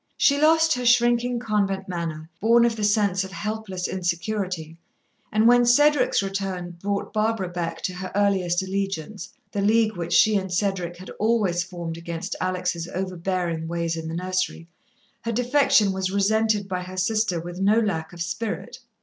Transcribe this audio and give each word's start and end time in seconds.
She 0.17 0.41
lost 0.41 0.73
her 0.73 0.83
shrinking 0.83 1.37
convent 1.37 1.87
manner, 1.87 2.27
born 2.39 2.65
of 2.65 2.75
the 2.75 2.83
sense 2.83 3.23
of 3.23 3.31
helpless 3.33 3.87
insecurity, 3.87 4.77
and 5.31 5.47
when 5.47 5.63
Cedric's 5.63 6.23
return 6.23 6.71
brought 6.81 7.13
Barbara 7.13 7.49
back 7.49 7.83
to 7.83 7.93
her 7.93 8.11
earliest 8.15 8.63
allegiance 8.63 9.29
the 9.51 9.61
league 9.61 9.95
which 9.95 10.13
she 10.13 10.37
and 10.37 10.51
Cedric 10.51 10.97
had 10.97 11.11
always 11.19 11.63
formed 11.63 11.97
against 11.97 12.35
Alex' 12.41 12.87
overbearing 12.91 13.67
ways 13.67 13.95
in 13.95 14.07
the 14.07 14.15
nursery 14.15 14.67
her 15.21 15.31
defection 15.31 15.91
was 15.91 16.09
resented 16.09 16.67
by 16.67 16.81
her 16.81 16.97
sister 16.97 17.39
with 17.39 17.59
no 17.61 17.79
lack 17.79 18.11
of 18.11 18.23
spirit. 18.23 18.79